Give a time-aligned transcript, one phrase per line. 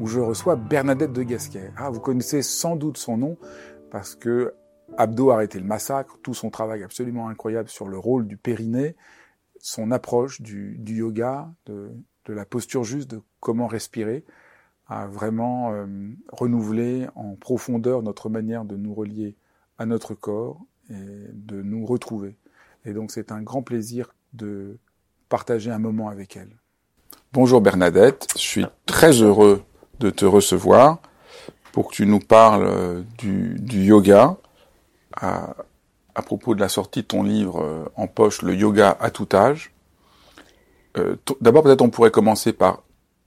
[0.00, 1.72] où je reçois Bernadette de Gasquet.
[1.76, 3.36] Ah, vous connaissez sans doute son nom
[3.90, 4.54] parce que
[4.96, 8.96] Abdo a arrêté le massacre, tout son travail absolument incroyable sur le rôle du périnée,
[9.60, 11.90] son approche du, du yoga, de,
[12.26, 14.24] de, la posture juste, de comment respirer,
[14.86, 15.86] a vraiment euh,
[16.32, 19.36] renouvelé en profondeur notre manière de nous relier
[19.78, 22.36] à notre corps et de nous retrouver.
[22.84, 24.78] Et donc c'est un grand plaisir de
[25.28, 26.56] partager un moment avec elle.
[27.32, 29.62] Bonjour Bernadette, je suis très heureux
[30.00, 30.98] de te recevoir
[31.72, 34.36] pour que tu nous parles euh, du, du yoga
[35.16, 35.54] à,
[36.14, 39.28] à, propos de la sortie de ton livre euh, en poche, Le yoga à tout
[39.32, 39.72] âge.
[40.96, 42.82] Euh, D'abord, peut-être on pourrait commencer par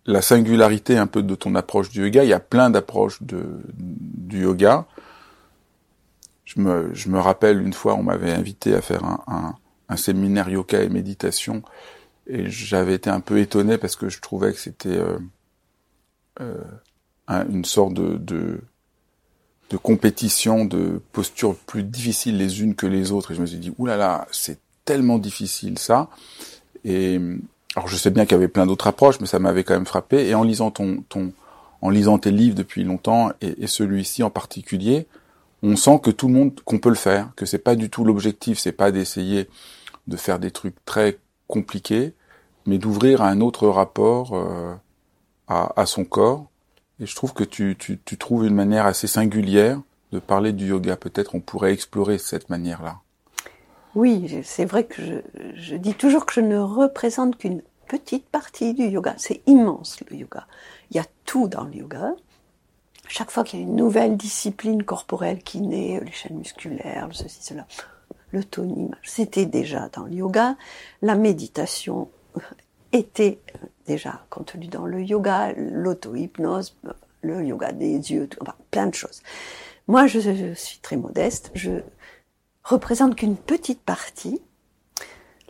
[0.06, 2.24] la singularité un peu de ton approche du yoga.
[2.24, 4.86] Il y a plein d'approches du yoga.
[6.46, 9.56] Je me, je me rappelle une fois, on m'avait invité à faire un, un,
[9.88, 11.62] un séminaire yoga et méditation,
[12.28, 15.20] et j'avais été un peu étonné parce que je trouvais que c'était euh,
[16.40, 16.64] euh,
[17.28, 18.62] une sorte de, de,
[19.70, 23.32] de, compétition, de postures plus difficiles les unes que les autres.
[23.32, 26.10] Et je me suis dit, oulala, là là, c'est tellement difficile ça.
[26.84, 27.20] Et
[27.76, 29.86] alors je sais bien qu'il y avait plein d'autres approches, mais ça m'avait quand même
[29.86, 30.28] frappé.
[30.28, 31.32] Et en lisant ton, ton,
[31.82, 35.08] en lisant tes livres depuis longtemps et, et celui-ci en particulier,
[35.64, 38.04] on sent que tout le monde, qu'on peut le faire, que c'est pas du tout
[38.04, 39.48] l'objectif, c'est pas d'essayer
[40.08, 42.14] de faire des trucs très compliqués,
[42.66, 44.34] mais d'ouvrir à un autre rapport.
[44.34, 44.74] Euh,
[45.52, 46.46] à, son corps.
[47.00, 49.80] Et je trouve que tu, tu, trouves une manière assez singulière
[50.12, 50.96] de parler du yoga.
[50.96, 53.00] Peut-être on pourrait explorer cette manière-là.
[53.96, 55.16] Oui, c'est vrai que je,
[55.56, 59.16] je, dis toujours que je ne représente qu'une petite partie du yoga.
[59.18, 60.48] C'est immense le yoga.
[60.92, 62.14] Il y a tout dans le yoga.
[63.08, 67.44] Chaque fois qu'il y a une nouvelle discipline corporelle qui naît, les chaînes musculaires, ceci,
[67.44, 67.68] cela,
[68.32, 70.56] le toning, c'était déjà dans le yoga.
[71.02, 72.10] La méditation
[72.94, 73.40] était
[73.86, 76.78] déjà contenu dans le yoga, l'auto-hypnose,
[77.22, 79.22] le yoga des yeux, enfin, plein de choses.
[79.88, 81.82] Moi, je, suis très modeste, je
[82.64, 84.42] représente qu'une petite partie,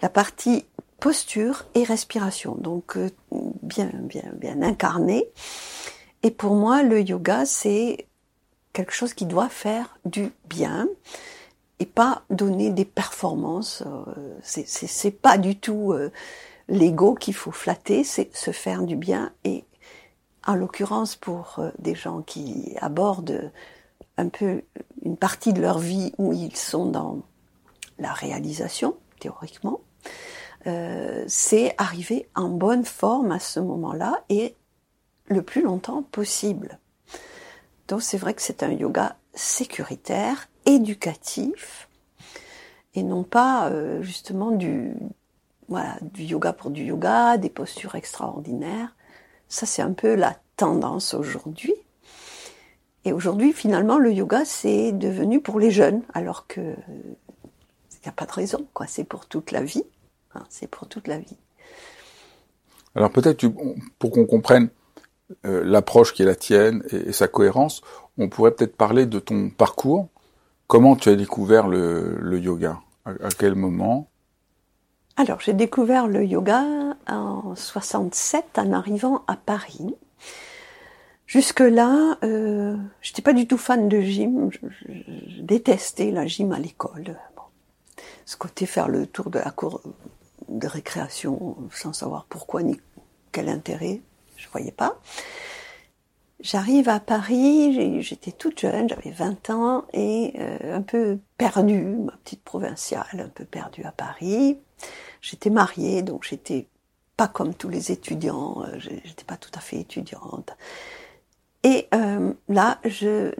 [0.02, 0.66] la partie
[1.00, 3.10] posture et respiration, donc euh,
[3.62, 5.26] bien, bien, bien incarné.
[6.24, 8.08] Et pour moi, le yoga, c'est
[8.74, 10.88] quelque chose qui doit faire du bien
[11.80, 13.84] et pas donner des performances.
[13.86, 16.12] Euh, c'est pas du tout euh,
[16.72, 19.66] l'ego qu'il faut flatter, c'est se faire du bien et
[20.48, 23.52] en l'occurrence pour euh, des gens qui abordent
[24.18, 24.64] un peu
[25.04, 27.20] une partie de leur vie où ils sont dans
[28.00, 29.82] la réalisation, théoriquement,
[30.66, 34.56] euh, c'est arriver en bonne forme à ce moment-là et
[35.26, 36.80] le plus longtemps possible.
[37.90, 41.90] Donc c'est vrai que c'est un yoga sécuritaire, éducatif,
[42.94, 44.96] et non pas euh, justement du,
[46.02, 48.96] du yoga pour du yoga, des postures extraordinaires.
[49.48, 51.74] Ça, c'est un peu la tendance aujourd'hui.
[53.04, 56.76] Et aujourd'hui, finalement, le yoga, c'est devenu pour les jeunes, alors que
[58.02, 58.88] il n'y a pas de raison, quoi.
[58.88, 59.84] C'est pour toute la vie.
[60.34, 61.38] Hein, c'est pour toute la vie.
[62.96, 63.46] Alors peut-être,
[64.00, 64.70] pour qu'on comprenne
[65.46, 67.82] euh, l'approche qui est la tienne et, sa cohérence,
[68.18, 70.10] on pourrait peut-être parler de ton parcours.
[70.68, 72.80] Comment tu as découvert le, yoga?
[73.06, 74.10] À, quel moment?
[75.18, 76.64] Alors, j'ai découvert le yoga
[77.08, 79.94] en 67 en arrivant à Paris.
[81.28, 84.50] Jusque-là, euh, j'étais pas du tout fan de gym.
[84.52, 87.18] Je, détestais la gym à l'école.
[88.26, 89.82] Ce côté faire le tour de la cour
[90.48, 92.80] de récréation sans savoir pourquoi ni
[93.32, 94.02] quel intérêt,
[94.38, 95.00] je voyais pas.
[96.42, 102.14] J'arrive à Paris, j'étais toute jeune, j'avais 20 ans et euh, un peu perdue, ma
[102.24, 104.58] petite provinciale, un peu perdue à Paris.
[105.22, 106.68] J'étais mariée, donc j'étais
[107.16, 110.58] pas comme tous les étudiants, euh, j'étais pas tout à fait étudiante.
[111.62, 113.32] Et euh, là, je,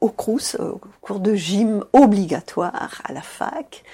[0.00, 3.84] au Crous, au cours de gym obligatoire à la fac,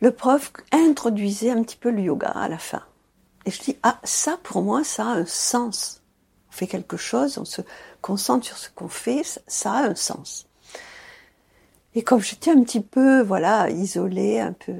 [0.00, 2.82] le prof introduisait un petit peu le yoga à la fin.
[3.46, 5.99] Et je dis, ah, ça pour moi, ça a un sens.
[6.60, 7.62] Fait quelque chose, on se
[8.02, 10.46] concentre sur ce qu'on fait, ça a un sens.
[11.94, 14.74] Et comme j'étais un petit peu, voilà, isolée, un peu,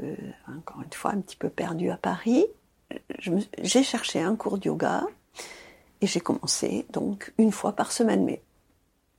[0.46, 2.44] encore une fois, un petit peu perdue à Paris,
[3.62, 5.06] j'ai cherché un cours de yoga
[6.02, 8.26] et j'ai commencé donc une fois par semaine.
[8.26, 8.42] Mais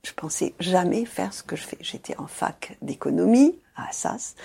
[0.04, 1.78] je pensais jamais faire ce que je fais.
[1.80, 4.36] J'étais en fac d'économie à Assas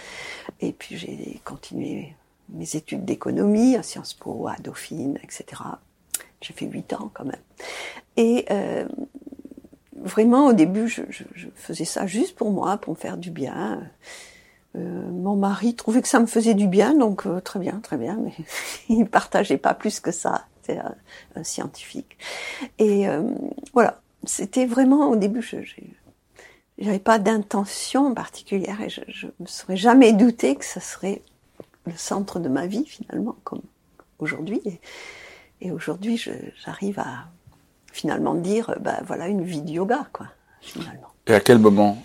[0.59, 2.15] et puis j'ai continué
[2.49, 5.61] mes études d'économie à Sciences Po, à Dauphine, etc.
[6.41, 7.41] J'ai fait huit ans quand même.
[8.15, 8.87] Et euh,
[9.95, 11.01] vraiment, au début, je,
[11.55, 13.81] faisais ça juste pour moi, pour me faire du bien.
[14.75, 17.97] Euh, mon mari trouvait que ça me faisait du bien, donc euh, très bien, très
[17.97, 18.33] bien, mais
[18.89, 20.45] il partageait pas plus que ça.
[20.63, 22.17] C'est un, scientifique.
[22.77, 23.23] Et euh,
[23.73, 25.57] voilà, c'était vraiment, au début, je
[26.79, 31.21] n'avais pas d'intention particulière et je ne me serais jamais douté que ça serait
[31.85, 33.61] le centre de ma vie, finalement, comme
[34.19, 34.61] aujourd'hui.
[35.61, 36.23] Et aujourd'hui,
[36.63, 37.29] j'arrive à
[37.91, 40.27] finalement dire, ben voilà une vie de yoga, quoi,
[40.61, 41.07] finalement.
[41.25, 42.01] Et à quel moment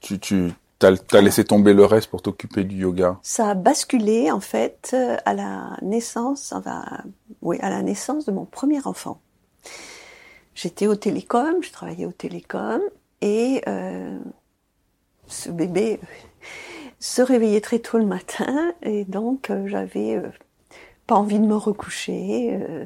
[0.00, 0.52] tu, tu
[0.82, 3.18] as, laissé tomber le reste pour t'occuper du yoga?
[3.22, 4.94] Ça a basculé en fait
[5.24, 6.84] à la naissance, enfin,
[7.42, 9.20] oui, à la naissance de mon premier enfant.
[10.54, 12.82] J'étais au télécom, je travaillais au télécom
[13.22, 14.18] et euh,
[15.26, 16.00] ce bébé
[16.98, 20.28] se réveillait très tôt le matin et donc euh, j'avais euh,
[21.10, 22.50] pas envie de me recoucher.
[22.52, 22.84] Euh,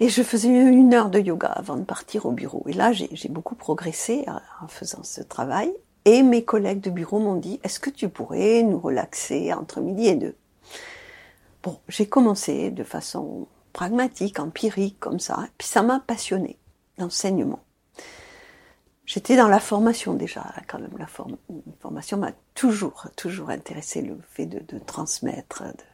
[0.00, 2.64] et je faisais une heure de yoga avant de partir au bureau.
[2.66, 5.72] Et là, j'ai beaucoup progressé euh, en faisant ce travail.
[6.04, 10.08] Et mes collègues de bureau m'ont dit, est-ce que tu pourrais nous relaxer entre midi
[10.08, 10.34] et deux?
[11.62, 15.46] Bon, j'ai commencé de façon pragmatique, empirique, comme ça.
[15.58, 16.58] Puis ça m'a passionné,
[16.98, 17.60] l'enseignement.
[19.04, 20.98] J'étais dans la formation déjà, quand même.
[20.98, 25.62] La formation m'a toujours, toujours intéressé, le fait de, de transmettre.
[25.62, 25.84] De...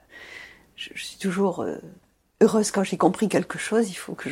[0.95, 1.77] Je, suis toujours euh,
[2.41, 4.29] heureuse quand j'ai compris quelque chose, il faut que,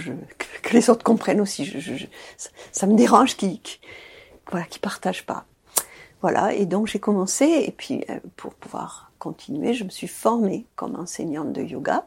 [0.73, 1.73] les autres comprennent aussi.
[2.73, 3.81] Ça, me dérange qu'ils qui,
[4.51, 5.47] voilà, qui partagent pas.
[6.23, 10.67] Voilà, et donc j'ai commencé, et puis euh, pour pouvoir continuer, je me suis formée
[10.77, 12.07] comme enseignante de yoga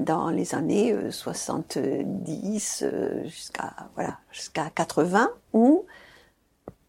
[0.00, 5.84] dans les années 70 euh, euh, jusqu'à voilà jusqu'à 80 où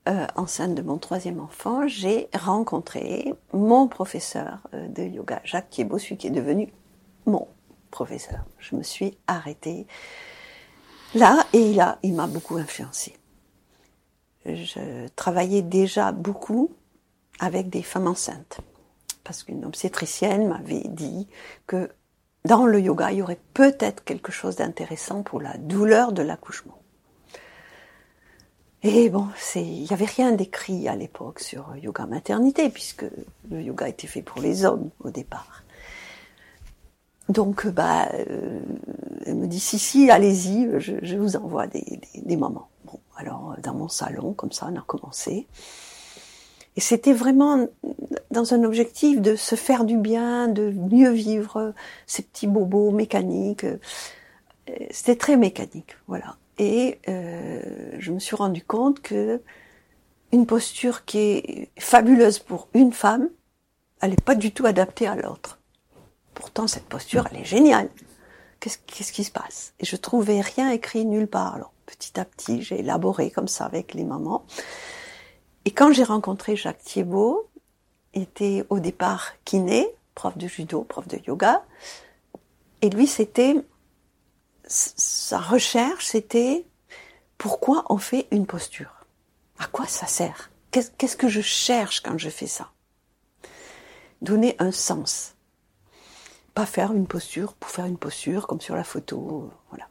[0.08, 6.28] euh, enceinte de mon troisième enfant, j'ai rencontré mon professeur de yoga, Jacques Thiebaud, qui
[6.28, 6.74] est devenu
[7.26, 7.48] mon
[7.92, 8.46] professeur.
[8.60, 9.86] Je me suis arrêtée
[11.14, 13.16] là et il m'a beaucoup influencé.
[14.46, 16.72] Je travaillais déjà beaucoup
[17.40, 18.62] avec des femmes enceintes
[19.24, 21.28] parce qu'une obstétricienne m'avait dit
[21.68, 21.92] que
[22.46, 26.81] dans le yoga, il y aurait peut-être quelque chose d'intéressant pour la douleur de l'accouchement.
[28.84, 33.06] Et bon, il n'y avait rien d'écrit à l'époque sur yoga maternité, puisque
[33.50, 35.64] le yoga était fait pour les hommes au départ.
[37.30, 38.60] Donc, bah, euh,
[39.26, 42.70] elle me dit si si, allez-y, je, vous envoie des, des, moments.
[42.86, 45.48] Bon, alors dans mon salon, comme ça, on a commencé.
[46.76, 47.68] Et c'était vraiment
[48.32, 51.74] dans un objectif de se faire du bien, de mieux vivre
[52.08, 53.66] ces petits bobos mécaniques.
[54.90, 56.38] C'était très mécanique, voilà.
[56.62, 59.42] Et euh, je me suis rendu compte que
[60.32, 63.30] une posture qui est fabuleuse pour une femme,
[64.00, 65.60] elle n'est pas du tout adaptée à l'autre.
[66.36, 67.90] Pourtant, cette posture, elle est géniale.
[68.60, 69.74] Qu'est-ce qui se passe?
[69.80, 71.56] Et je trouvais rien écrit nulle part.
[71.56, 74.46] Alors, petit à petit, j'ai élaboré comme ça avec les mamans.
[75.66, 77.50] Et quand j'ai rencontré Jacques Thiebaud,
[78.14, 81.64] était au départ kiné, prof de judo, prof de yoga.
[82.84, 83.56] Et lui, c'était
[84.72, 86.66] sa recherche, c'était
[87.38, 89.06] pourquoi on fait une posture?
[89.60, 90.52] À quoi ça sert?
[90.72, 92.72] Qu'est-ce que je cherche quand je fais ça?
[94.22, 95.36] Donner un sens
[96.54, 99.88] pas faire une posture pour faire une posture comme sur la photo, voilà.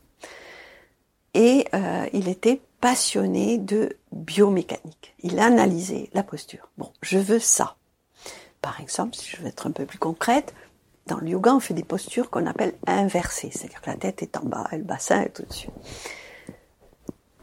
[1.34, 5.14] Et euh, il était passionné de biomécanique.
[5.20, 6.68] Il analysait la posture.
[6.76, 7.76] Bon, je veux ça.
[8.60, 10.54] Par exemple, si je veux être un peu plus concrète,
[11.10, 14.36] dans le yoga, on fait des postures qu'on appelle inversées, c'est-à-dire que la tête est
[14.36, 15.68] en bas et le bassin est au-dessus.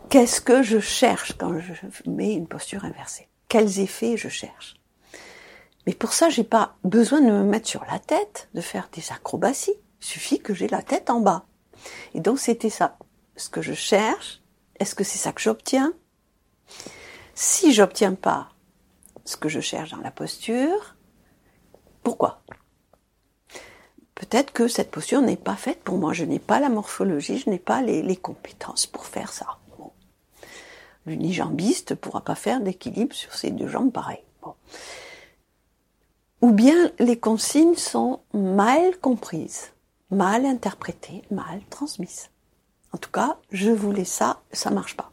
[0.09, 3.27] Qu'est-ce que je cherche quand je mets une posture inversée?
[3.49, 4.75] Quels effets je cherche?
[5.85, 9.11] Mais pour ça, j'ai pas besoin de me mettre sur la tête, de faire des
[9.11, 9.75] acrobaties.
[10.01, 11.45] Il suffit que j'ai la tête en bas.
[12.13, 12.97] Et donc c'était ça.
[13.35, 14.41] Ce que je cherche,
[14.79, 15.93] est-ce que c'est ça que j'obtiens?
[17.35, 18.49] Si j'obtiens pas
[19.25, 20.95] ce que je cherche dans la posture,
[22.03, 22.41] pourquoi?
[24.17, 26.11] Peut-être que cette posture n'est pas faite pour moi.
[26.11, 29.59] Je n'ai pas la morphologie, je n'ai pas les, compétences pour faire ça.
[31.05, 34.23] L'unijambiste ne pourra pas faire d'équilibre sur ses deux jambes pareil.
[36.41, 39.71] Ou bien les consignes sont mal comprises,
[40.09, 42.29] mal interprétées, mal transmises.
[42.93, 45.11] En tout cas, je voulais ça, ça marche pas.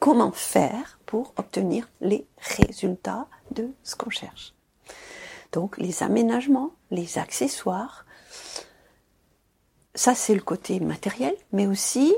[0.00, 4.52] Comment faire pour obtenir les résultats de ce qu'on cherche?
[5.52, 8.05] Donc les aménagements, les accessoires,
[9.94, 12.14] ça c'est le côté matériel, mais aussi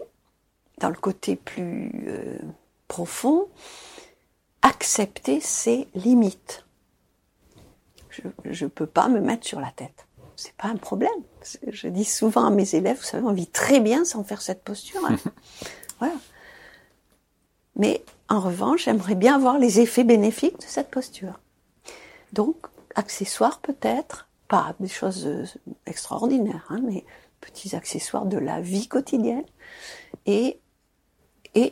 [0.79, 2.39] dans le côté plus euh,
[2.87, 3.49] profond,
[4.63, 6.65] accepter ses limites.
[8.45, 10.07] Je ne peux pas me mettre sur la tête.
[10.35, 11.11] C'est pas un problème.
[11.69, 14.63] Je dis souvent à mes élèves, vous savez, on vit très bien sans faire cette
[14.63, 15.01] posture.
[15.05, 15.17] Hein.
[15.99, 16.15] voilà.
[17.77, 21.41] Mais en revanche, j'aimerais bien avoir les effets bénéfiques de cette posture.
[22.33, 22.57] Donc,
[22.95, 25.45] accessoires peut-être, pas des choses euh,
[25.87, 27.05] extraordinaires, hein, mais
[27.41, 29.45] petits accessoires de la vie quotidienne
[30.27, 30.61] et,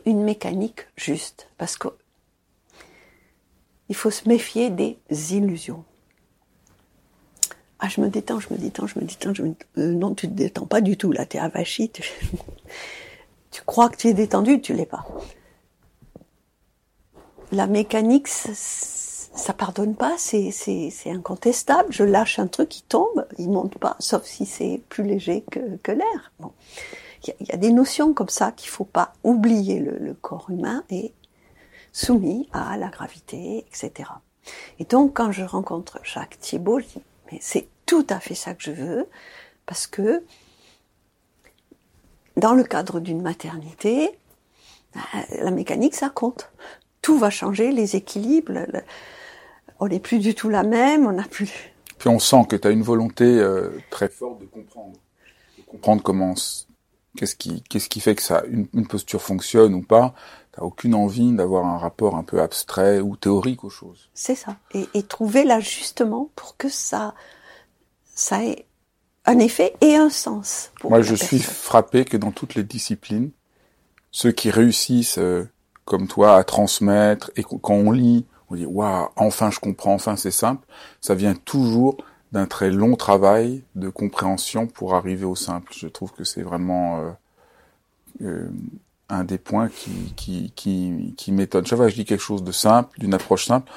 [0.04, 1.48] une mécanique juste.
[1.58, 1.88] Parce que
[3.88, 4.98] il faut se méfier des
[5.36, 5.84] illusions.
[7.78, 9.34] Ah, je me détends, je me détends, je me détends.
[9.34, 9.54] Je me...
[9.78, 11.12] Euh, non, tu te détends pas du tout.
[11.12, 11.90] Là, tu es avachi.
[11.90, 12.02] Tu...
[13.50, 15.06] tu crois que tu es détendu, tu l'es pas.
[17.52, 18.28] La mécanique,
[19.36, 21.92] ça pardonne pas, c'est incontestable.
[21.92, 25.76] Je lâche un truc, il tombe, il monte pas, sauf si c'est plus léger que,
[25.82, 26.32] que l'air.
[26.40, 26.52] Bon.
[27.26, 29.80] Il y, y, a des notions comme ça qu'il faut pas oublier.
[29.80, 31.12] Le, le, corps humain est
[31.92, 34.10] soumis à la gravité, etc.
[34.78, 38.54] Et donc, quand je rencontre Jacques Thiebaud, je dis, mais c'est tout à fait ça
[38.54, 39.08] que je veux,
[39.64, 40.24] parce que
[42.36, 44.18] dans le cadre d'une maternité,
[45.38, 46.50] la mécanique, ça compte.
[47.02, 48.66] Tout va changer, les équilibres,
[49.80, 51.72] on n'est plus du tout la même, on n'a plus.
[51.98, 54.92] Puis on sent que tu as une volonté euh, très forte de comprendre,
[55.58, 56.34] de comprendre comment,
[57.16, 60.14] qu'est-ce qui, qu'est-ce qui fait que ça, une, une posture fonctionne ou pas.
[60.52, 64.10] T'as aucune envie d'avoir un rapport un peu abstrait ou théorique aux choses.
[64.14, 64.56] C'est ça.
[64.72, 67.14] Et, et trouver l'ajustement pour que ça,
[68.14, 68.66] ça ait
[69.26, 70.70] un effet et un sens.
[70.84, 71.28] Moi, je personne.
[71.28, 73.30] suis frappé que dans toutes les disciplines,
[74.10, 75.48] ceux qui réussissent, euh,
[75.84, 80.16] comme toi, à transmettre, et quand on lit, on dit waouh, enfin je comprends, enfin
[80.16, 80.66] c'est simple.
[81.00, 81.96] Ça vient toujours
[82.32, 85.72] d'un très long travail de compréhension pour arriver au simple.
[85.76, 87.10] Je trouve que c'est vraiment euh,
[88.22, 88.48] euh,
[89.08, 91.66] un des points qui qui qui, qui m'étonne.
[91.66, 93.70] Chaque fois que je dis quelque chose de simple, d'une approche simple,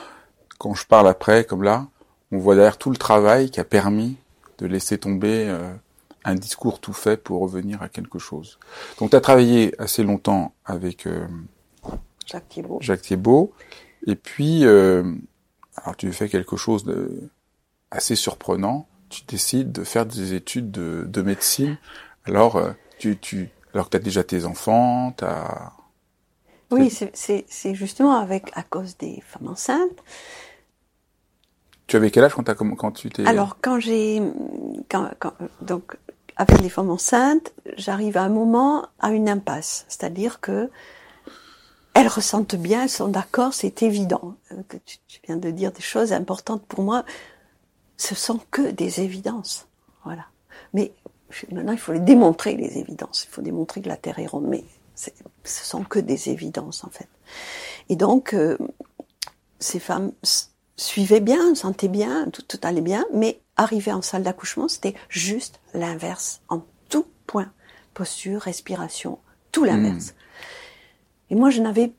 [0.57, 1.87] quand je parle après, comme là,
[2.31, 4.17] on voit derrière tout le travail qui a permis
[4.59, 5.73] de laisser tomber euh,
[6.25, 8.59] un discours tout fait pour revenir à quelque chose.
[8.99, 11.27] Donc tu as travaillé assez longtemps avec euh,
[12.25, 12.77] Jacques Thiebaud.
[12.81, 13.53] Jacques Thiebaud.
[14.07, 15.03] Et puis, euh,
[15.75, 17.29] alors tu fais quelque chose de
[17.91, 18.87] assez surprenant.
[19.09, 21.77] Tu décides de faire des études de, de médecine.
[22.25, 25.73] Alors, euh, tu, tu, alors que tu as déjà tes enfants, tu as...
[26.69, 30.03] Oui, c'est justement avec à cause des femmes enceintes.
[31.87, 33.25] Tu avais quel âge quand, as, quand tu t'es...
[33.25, 34.21] Alors, quand j'ai...
[34.91, 35.97] Quand, quand, donc,
[36.35, 39.85] avec les femmes enceintes, j'arrive à un moment à une impasse.
[39.87, 40.69] C'est-à-dire que
[41.99, 44.35] elles ressentent bien, elles sont d'accord, c'est évident.
[44.51, 47.03] Euh, que tu, tu, viens de dire des choses importantes pour moi.
[47.97, 49.67] Ce sont que des évidences.
[50.05, 50.25] Voilà.
[50.73, 50.93] Mais
[51.51, 53.25] maintenant, il faut les démontrer, les évidences.
[53.25, 54.47] Il faut démontrer que la Terre est ronde.
[54.47, 54.63] Mais
[54.95, 57.09] ce sont que des évidences, en fait.
[57.89, 58.57] Et donc, euh,
[59.59, 60.13] ces femmes
[60.77, 65.59] suivaient bien, sentaient bien, tout, tout allait bien, mais arriver en salle d'accouchement, c'était juste
[65.73, 67.51] l'inverse, en tout point.
[67.93, 69.19] Posture, respiration,
[69.51, 70.11] tout l'inverse.
[70.11, 70.13] Mmh.
[71.29, 71.91] Et moi, je n'avais,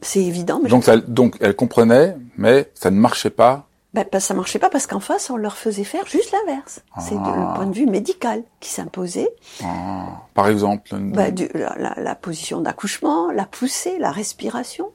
[0.00, 0.60] c'est évident.
[0.62, 3.68] Mais donc, elle, donc, elle comprenait, mais ça ne marchait pas.
[3.94, 6.82] Ben, ça marchait pas parce qu'en face, on leur faisait faire juste l'inverse.
[6.94, 7.00] Ah.
[7.00, 9.30] C'est le point de vue médical qui s'imposait.
[9.64, 10.22] Ah.
[10.34, 14.92] Par exemple ben, du, la, la, la, position d'accouchement, la poussée, la respiration,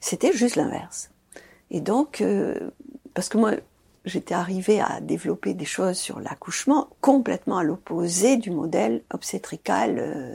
[0.00, 1.10] c'était juste l'inverse.
[1.70, 2.70] Et donc, euh,
[3.14, 3.52] parce que moi,
[4.06, 10.34] j'étais arrivée à développer des choses sur l'accouchement complètement à l'opposé du modèle obstétrical euh,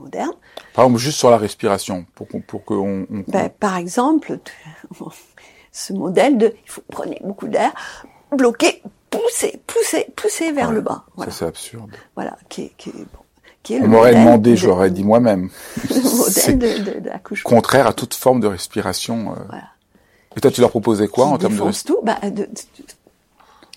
[0.00, 0.32] moderne.
[0.72, 3.24] Par exemple, juste sur la respiration, pour qu'on, pour qu'on, on...
[3.28, 4.38] ben, par exemple,
[5.72, 7.72] ce modèle de, il faut prenez beaucoup d'air,
[8.32, 11.04] bloquer, pousser, pousser, pousser vers ouais, le bas.
[11.14, 11.30] Voilà.
[11.30, 11.90] Ça c'est absurde.
[12.14, 13.20] Voilà, qui est, qui est, bon,
[13.62, 15.50] qui est on m'aurait demandé, de, je l'aurais dit moi-même.
[15.90, 17.42] Le modèle de, de, de.
[17.42, 19.32] Contraire à toute forme de respiration.
[19.32, 19.44] Euh...
[19.48, 19.73] Voilà.
[20.36, 22.48] Et toi, tu leur proposais quoi en termes de tout, bah, de, de,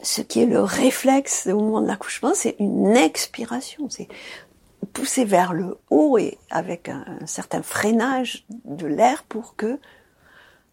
[0.01, 3.89] Ce qui est le réflexe au moment de l'accouchement, c'est une expiration.
[3.89, 4.07] C'est
[4.93, 9.79] pousser vers le haut et avec un, un certain freinage de l'air pour que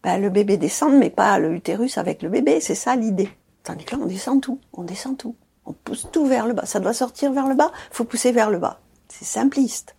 [0.03, 2.59] bah, le bébé descende, mais pas le utérus avec le bébé.
[2.61, 3.29] C'est ça l'idée.
[3.63, 4.59] Tandis que là, on descend tout.
[4.73, 5.35] On descend tout.
[5.65, 6.65] On pousse tout vers le bas.
[6.65, 7.71] Ça doit sortir vers le bas.
[7.91, 8.79] Faut pousser vers le bas.
[9.09, 9.95] C'est simpliste.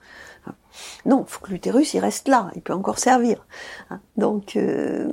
[1.04, 3.44] Non, il faut que l'utérus il reste là, il peut encore servir.
[3.90, 4.00] Hein.
[4.16, 5.08] Donc euh,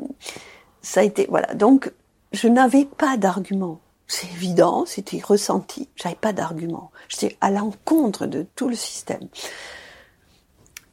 [0.84, 1.56] ça a été voilà.
[1.56, 1.92] Donc
[2.32, 3.80] je n'avais pas d'argument.
[4.08, 5.90] C'est évident, c'était ressenti.
[5.96, 6.92] J'avais pas d'argument.
[7.08, 9.28] J'étais à l'encontre de tout le système.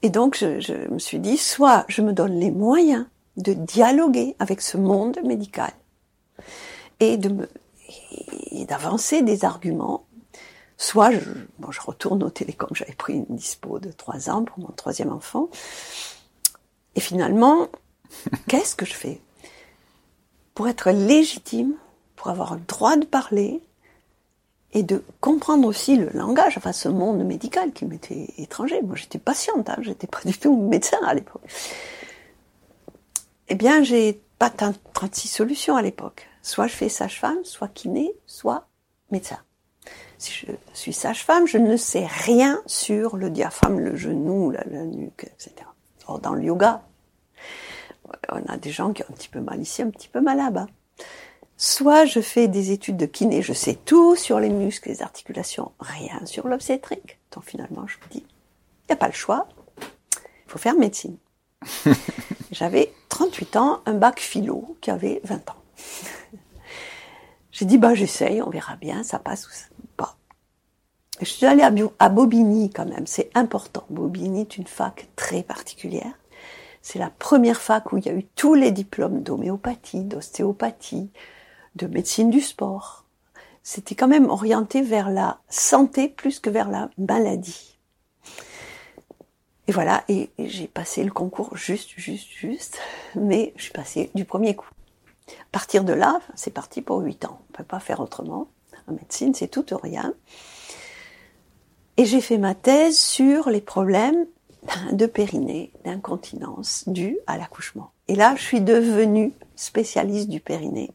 [0.01, 3.05] Et donc je, je me suis dit, soit je me donne les moyens
[3.37, 5.73] de dialoguer avec ce monde médical
[7.01, 7.49] et de me
[8.51, 10.05] et d'avancer des arguments.
[10.77, 14.59] Soit je, bon, je retourne au télécom, j'avais pris une dispo de trois ans pour
[14.59, 15.49] mon troisième enfant.
[16.95, 17.69] Et finalement,
[18.49, 19.21] qu'est-ce que je fais?
[20.55, 21.75] Pour être légitime,
[22.17, 23.63] pour avoir le droit de parler
[24.73, 28.81] et de comprendre aussi le langage, enfin ce monde médical qui m'était étranger.
[28.83, 31.43] Moi j'étais patiente, hein, j'étais pas du tout médecin à l'époque.
[33.49, 36.29] Eh bien j'ai pas 36 solutions à l'époque.
[36.43, 38.69] Soit je fais sage-femme, soit kiné, soit
[39.11, 39.39] médecin.
[40.19, 45.25] Si je suis sage-femme, je ne sais rien sur le diaphragme, le genou, la, nuque,
[45.25, 45.55] etc.
[46.07, 46.83] Or, dans le yoga,
[48.31, 50.39] on a des gens qui ont un petit peu mal ici, un petit peu mal
[50.39, 50.67] là-bas.
[51.57, 55.73] Soit je fais des études de kiné, je sais tout sur les muscles, les articulations,
[55.79, 57.19] rien sur l'obstétrique.
[57.33, 59.47] Donc finalement, je me dis, il n'y a pas le choix,
[60.17, 61.17] il faut faire médecine.
[62.51, 65.57] J'avais 38 ans, un bac philo qui avait 20 ans.
[67.53, 70.17] J'ai dit, bah, j'essaye, on verra bien, ça passe ou pas.
[71.21, 71.63] je suis allée
[71.99, 73.85] à, Bobigny quand même, c'est important.
[73.91, 76.13] Bobigny est une fac très particulière.
[76.83, 81.11] C'est la première fac où il y a eu tous les diplômes d'homéopathie, d'ostéopathie,
[81.77, 83.05] de médecine du sport.
[83.63, 87.79] C'était quand même orienté vers la santé plus que vers la maladie.
[89.69, 92.79] Et voilà, et j'ai passé le concours juste, juste, juste,
[93.15, 94.71] mais je suis passée du premier coup.
[95.29, 97.39] À partir de là, c'est parti pour huit ans.
[97.41, 98.49] On ne peut pas faire autrement.
[98.89, 100.13] En médecine, c'est tout ou rien.
[101.97, 104.27] Et j'ai fait ma thèse sur les problèmes
[104.93, 107.91] de périnée, d'incontinence dus à l'accouchement.
[108.09, 110.91] Et là, je suis devenue spécialiste du périnée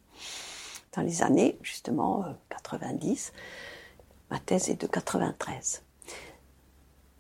[0.96, 3.32] dans les années, justement, 90.
[3.34, 3.40] Euh,
[4.32, 5.84] ma thèse est de 93.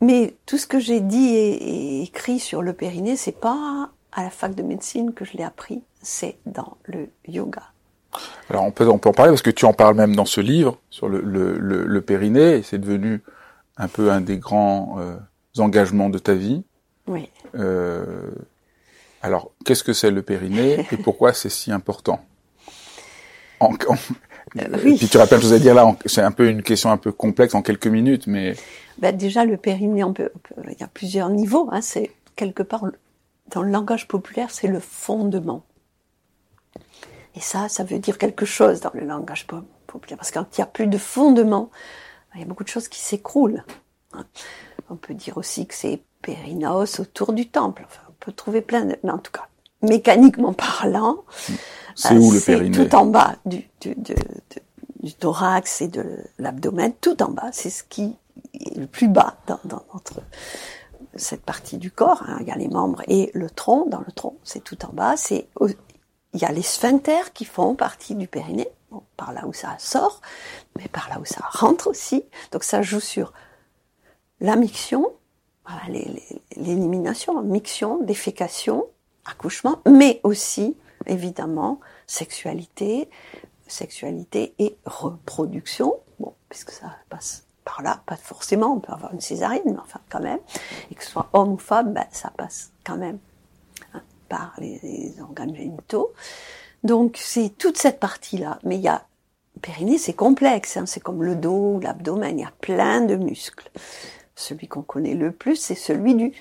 [0.01, 4.29] Mais tout ce que j'ai dit et, écrit sur le périnée, c'est pas à la
[4.29, 7.63] fac de médecine que je l'ai appris, c'est dans le yoga.
[8.49, 10.39] Alors on peut, on peut en parler parce que tu en parles même dans ce
[10.39, 13.21] livre sur le, le, le, périnée, c'est devenu
[13.75, 15.17] un peu un des grands euh,
[15.59, 16.63] engagements de ta vie.
[17.07, 17.29] Oui.
[17.55, 18.31] Euh,
[19.21, 22.23] alors, qu'est-ce que c'est le périnée et pourquoi c'est si important
[23.59, 23.71] en,
[24.57, 24.97] euh, oui.
[24.97, 27.11] Puis tu rappelles, je vous ai dire là, c'est un peu une question un peu
[27.11, 28.55] complexe en quelques minutes, mais.
[28.97, 30.29] Ben déjà, le périnée, on peut,
[30.69, 31.69] il y a plusieurs niveaux.
[31.71, 32.85] Hein, c'est quelque part
[33.53, 35.65] dans le langage populaire, c'est le fondement.
[37.35, 39.45] Et ça, ça veut dire quelque chose dans le langage
[39.87, 40.17] populaire.
[40.17, 41.69] Parce que quand il n'y a plus de fondement,
[42.33, 43.63] il y a beaucoup de choses qui s'écroulent.
[44.13, 44.25] Hein.
[44.89, 47.83] On peut dire aussi que c'est périnos autour du temple.
[47.85, 48.97] Enfin, on peut trouver plein de...
[49.03, 49.47] Mais en tout cas,
[49.81, 51.23] mécaniquement parlant,
[51.95, 53.95] c'est où le périnée Tout en bas du, du,
[55.01, 56.05] du thorax et de
[56.39, 57.49] l'abdomen, tout en bas.
[57.51, 58.15] C'est ce qui
[58.53, 60.21] est le plus bas dans, dans notre
[61.15, 63.85] cette partie du corps, hein, il y a les membres et le tronc.
[63.87, 65.15] Dans le tronc, c'est tout en bas.
[65.17, 65.47] C'est
[66.33, 68.67] il y a les sphincters qui font partie du périnée,
[69.15, 70.21] par là où ça sort,
[70.77, 72.25] mais par là où ça rentre aussi.
[72.51, 73.31] Donc ça joue sur
[74.39, 75.13] la miction,
[76.55, 78.85] l'élimination, miction, défécation,
[79.25, 80.75] accouchement, mais aussi
[81.07, 83.09] évidemment sexualité,
[83.67, 85.95] sexualité et reproduction.
[86.19, 89.99] Bon, puisque ça passe par là, pas forcément, on peut avoir une césarienne, mais enfin
[90.09, 90.39] quand même,
[90.91, 93.17] et que ce soit homme ou femme, ben, ça passe quand même
[93.93, 96.13] hein, par les, organes génitaux.
[96.83, 98.59] Donc c'est toute cette partie-là.
[98.63, 99.05] Mais il y a
[99.61, 103.15] périnée, c'est complexe, hein, c'est comme le dos ou l'abdomen, il y a plein de
[103.15, 103.71] muscles.
[104.35, 106.31] Celui qu'on connaît le plus, c'est celui du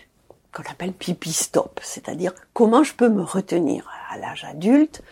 [0.52, 5.02] qu'on appelle pipi stop, c'est-à-dire comment je peux me retenir à l'âge adulte.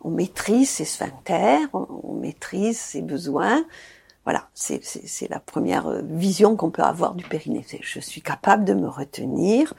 [0.00, 3.64] On maîtrise ses sphincters, on maîtrise ses besoins,
[4.26, 7.64] voilà, c'est la première euh, vision qu'on peut avoir du périnée.
[7.80, 9.72] Je suis capable de me retenir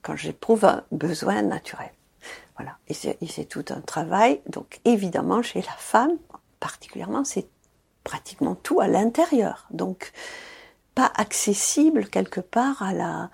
[0.00, 1.90] quand j'éprouve un besoin naturel.
[2.56, 4.40] Voilà, et c'est tout un travail.
[4.48, 6.16] Donc évidemment, chez la femme,
[6.60, 7.46] particulièrement, c'est
[8.04, 9.66] pratiquement tout à l'intérieur.
[9.70, 10.12] Donc
[11.06, 13.30] accessible quelque part à la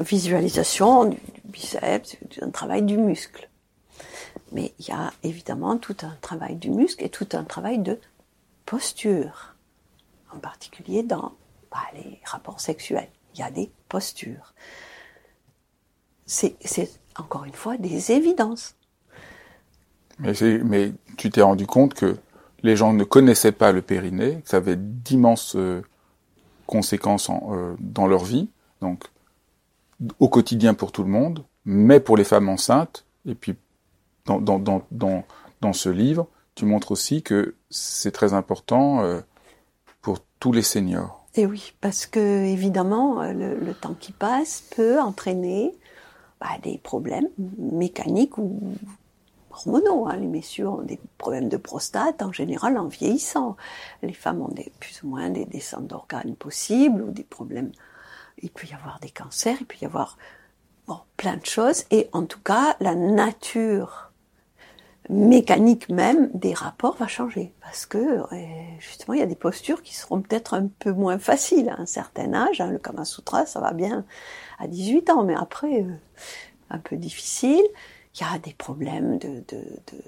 [0.00, 3.48] visualisation du, biceps, d'un travail du muscle.
[4.52, 7.98] Mais il y a évidemment tout un travail du muscle et tout un travail de
[8.66, 9.54] posture,
[10.34, 11.32] en particulier dans
[11.70, 13.08] bah, les rapports sexuels.
[13.34, 14.54] Il y a des postures.
[16.26, 16.56] C'est
[17.16, 18.74] encore une fois des évidences.
[20.18, 20.32] Mais,
[20.64, 22.16] mais tu t'es rendu compte que
[22.62, 25.82] les gens ne connaissaient pas le périnée, que ça avait d'immenses euh,
[26.66, 28.48] conséquences euh, dans leur vie,
[28.80, 29.04] Donc,
[30.18, 33.04] au quotidien pour tout le monde, mais pour les femmes enceintes.
[33.26, 33.54] Et puis,
[34.26, 34.58] dans, dans,
[34.90, 35.24] dans,
[35.60, 39.20] dans, ce livre, tu montres aussi que c'est très important euh,
[40.02, 41.26] pour tous les seniors.
[41.36, 45.72] Et oui, parce que évidemment, euh, le, le temps qui passe peut entraîner
[46.40, 48.74] bah, des problèmes mécaniques ou
[49.54, 50.06] hormonaux.
[50.08, 50.16] Hein.
[50.16, 53.56] Les messieurs ont des problèmes de prostate en général en vieillissant.
[54.02, 57.72] Les femmes ont plus ou moins des descentes d'organes possibles ou des problèmes.
[58.42, 60.18] Il peut y avoir des cancers, il peut y avoir
[60.86, 61.84] bon, plein de choses.
[61.90, 64.10] Et en tout cas, la nature
[65.10, 68.24] mécanique même des rapports va changer parce que euh,
[68.78, 71.84] justement il y a des postures qui seront peut-être un peu moins faciles à un
[71.84, 72.62] certain âge.
[72.62, 72.70] Hein.
[72.70, 74.06] Le Kama Sutra ça va bien
[74.58, 75.92] à 18 ans, mais après euh,
[76.70, 77.62] un peu difficile.
[78.14, 79.98] Il y a des problèmes de, de, de,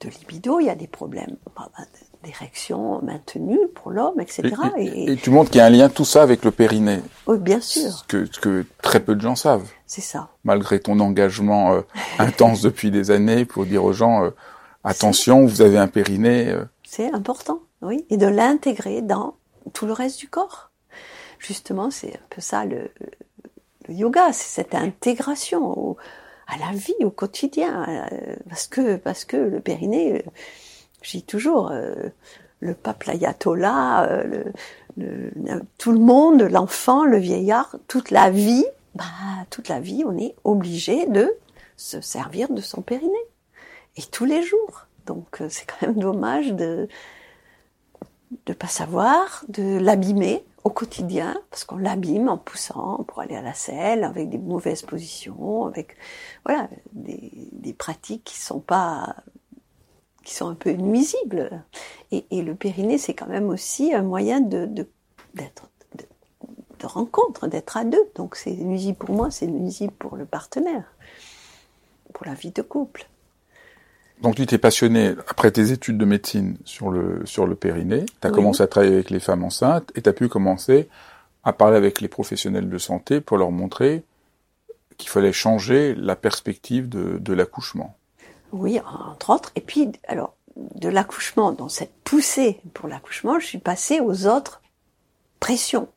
[0.00, 1.84] de libido, il y a des problèmes bah, bah,
[2.22, 4.50] d'érection maintenue pour l'homme, etc.
[4.76, 7.00] Et, et, et, tu montres qu'il y a un lien tout ça avec le périnée.
[7.26, 7.90] Oui, bien sûr.
[7.90, 9.68] Ce que, ce que très peu de gens savent.
[9.86, 10.28] C'est ça.
[10.44, 11.80] Malgré ton engagement euh,
[12.18, 14.30] intense depuis des années pour dire aux gens euh,
[14.84, 16.50] attention, vous avez un périnée.
[16.50, 16.64] Euh.
[16.84, 19.34] C'est important, oui, et de l'intégrer dans
[19.72, 20.70] tout le reste du corps.
[21.38, 22.90] Justement, c'est un peu ça le,
[23.86, 25.96] le yoga, c'est cette intégration au,
[26.48, 30.30] à la vie, au quotidien, euh, parce que parce que le périnée, euh,
[31.04, 31.94] dis toujours, euh,
[32.60, 34.52] le pape l'ayatollah, le,
[34.96, 35.30] le,
[35.76, 39.04] tout le monde, l'enfant, le vieillard, toute la vie, bah
[39.50, 41.32] toute la vie, on est obligé de
[41.76, 43.14] se servir de son périnée
[43.96, 44.86] et tous les jours.
[45.06, 46.88] Donc c'est quand même dommage de
[48.46, 53.42] de pas savoir, de l'abîmer au quotidien, parce qu'on l'abîme en poussant pour aller à
[53.42, 55.96] la selle, avec des mauvaises positions, avec
[56.44, 59.16] voilà des, pratiques qui sont pas
[60.24, 61.64] qui sont un peu nuisibles.
[62.10, 64.66] Et, le périnée, c'est quand même aussi un moyen de
[65.34, 65.70] d'être
[66.80, 68.10] de, rencontre, d'être à deux.
[68.14, 70.92] Donc c'est nuisible pour moi, c'est nuisible pour le partenaire,
[72.12, 73.08] pour la vie de couple.
[74.22, 78.26] Donc tu t'es passionné après tes études de médecine sur le sur le périnée, tu
[78.26, 78.34] as oui.
[78.34, 80.88] commencé à travailler avec les femmes enceintes et tu as pu commencer
[81.44, 84.02] à parler avec les professionnels de santé pour leur montrer
[84.96, 87.96] qu'il fallait changer la perspective de, de l'accouchement.
[88.52, 88.80] Oui,
[89.12, 89.52] entre autres.
[89.54, 94.60] Et puis, alors, de l'accouchement, dans cette poussée pour l'accouchement, je suis passée aux autres
[95.38, 95.88] pressions.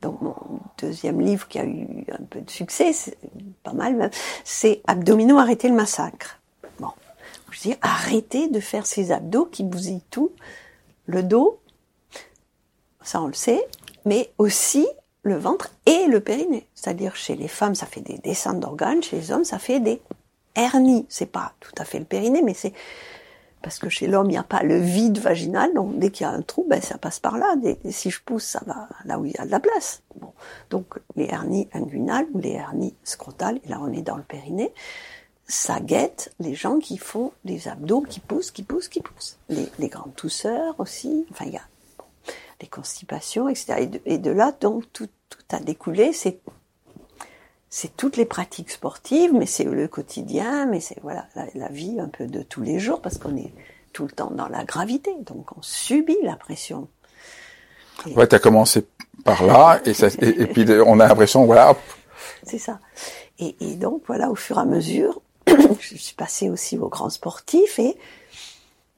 [0.00, 0.34] Donc mon
[0.78, 3.16] deuxième livre qui a eu un peu de succès, c'est
[3.62, 4.10] pas mal,
[4.42, 6.41] c'est Abdominaux, arrêter le massacre.
[7.52, 10.32] Je dis, arrêtez de faire ces abdos qui bousillent tout,
[11.06, 11.60] le dos,
[13.02, 13.64] ça on le sait,
[14.04, 14.86] mais aussi
[15.22, 16.66] le ventre et le périnée.
[16.74, 20.00] C'est-à-dire chez les femmes, ça fait des descentes d'organes, chez les hommes, ça fait des
[20.54, 21.06] hernies.
[21.08, 22.72] C'est pas tout à fait le périnée, mais c'est
[23.62, 26.28] parce que chez l'homme, il n'y a pas le vide vaginal, donc dès qu'il y
[26.28, 27.54] a un trou, ben, ça passe par là.
[27.90, 30.02] Si je pousse, ça va là où il y a de la place.
[30.70, 34.72] Donc les hernies inguinales ou les hernies scrotales, et là on est dans le périnée,
[35.52, 39.36] ça guette les gens qui font des abdos qui poussent, qui poussent, qui poussent.
[39.50, 41.62] Les, les grandes tousseurs aussi, enfin il y a
[41.98, 42.04] bon,
[42.62, 43.74] les constipations, etc.
[43.80, 46.14] Et de, et de là, donc tout, tout a découlé.
[46.14, 46.40] C'est
[47.68, 52.00] c'est toutes les pratiques sportives, mais c'est le quotidien, mais c'est voilà la, la, vie
[52.00, 53.52] un peu de tous les jours parce qu'on est
[53.92, 56.88] tout le temps dans la gravité, donc on subit la pression.
[58.06, 58.14] Et...
[58.14, 58.86] Ouais, t'as commencé
[59.22, 61.76] par là et, ça, et, et puis on a l'impression voilà.
[62.42, 62.80] C'est ça.
[63.38, 65.20] Et, et donc voilà, au fur et à mesure,
[65.80, 67.96] je suis passée aussi aux grands sportifs et,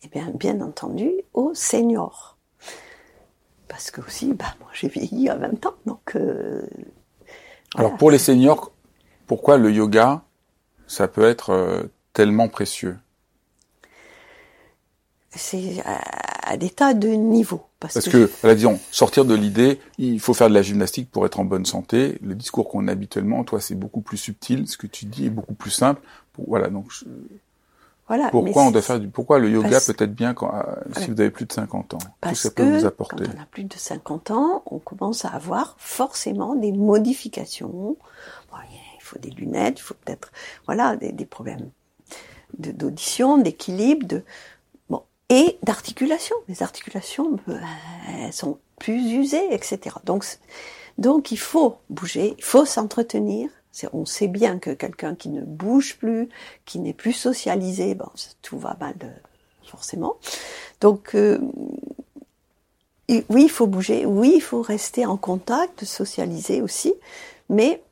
[0.02, 2.36] et bien, bien entendu aux seniors.
[3.68, 6.16] Parce que aussi, bah, moi j'ai vieilli à 20 ans, donc.
[6.16, 6.62] Euh,
[7.76, 8.72] Alors pour les seniors,
[9.26, 10.22] pourquoi le yoga,
[10.86, 12.98] ça peut être euh, tellement précieux?
[15.30, 15.82] C'est
[16.44, 17.62] à, des tas de niveaux.
[17.80, 21.10] Parce, parce que, que là, disons, sortir de l'idée, il faut faire de la gymnastique
[21.10, 22.18] pour être en bonne santé.
[22.22, 24.66] Le discours qu'on a habituellement, toi, c'est beaucoup plus subtil.
[24.68, 26.00] Ce que tu dis est beaucoup plus simple.
[26.46, 26.86] Voilà, donc.
[26.90, 27.04] Je...
[28.06, 30.52] Voilà, pourquoi on doit faire du, pourquoi le yoga peut être bien quand,
[30.98, 31.98] si vous avez plus de 50 ans?
[32.20, 33.24] Parce Tout ça peut vous apporter.
[33.24, 37.68] Quand on a plus de 50 ans, on commence à avoir forcément des modifications.
[37.70, 37.96] Bon,
[38.70, 40.32] il faut des lunettes, il faut peut-être,
[40.66, 41.70] voilà, des, des problèmes
[42.58, 44.22] d'audition, d'équilibre, de,
[45.28, 46.36] et d'articulation.
[46.48, 47.38] Les articulations,
[48.08, 49.96] elles sont plus usées, etc.
[50.04, 50.24] Donc,
[50.98, 53.50] donc il faut bouger, il faut s'entretenir,
[53.92, 56.28] on sait bien que quelqu'un qui ne bouge plus,
[56.64, 58.08] qui n'est plus socialisé, bon,
[58.42, 59.08] tout va mal de,
[59.64, 60.16] forcément.
[60.80, 61.38] Donc, euh,
[63.08, 66.94] oui, il faut bouger, oui, il faut rester en contact, socialiser aussi,
[67.48, 67.82] mais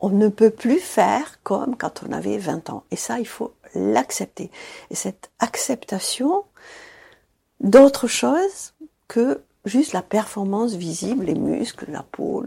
[0.00, 2.84] on ne peut plus faire comme quand on avait 20 ans.
[2.90, 4.50] Et ça, il faut l'accepter.
[4.90, 6.44] Et cette acceptation
[7.60, 8.74] d'autre chose
[9.08, 12.44] que juste la performance visible, les muscles, la peau,